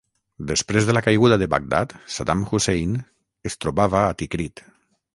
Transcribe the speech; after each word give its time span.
Després 0.51 0.87
de 0.89 0.95
la 0.97 1.03
caiguda 1.07 1.37
de 1.43 1.49
Baghdad, 1.55 1.95
Saddam 2.15 2.43
Hussein 2.49 2.99
es 3.51 3.63
trobava 3.67 4.07
a 4.09 4.21
Tikrit. 4.23 4.69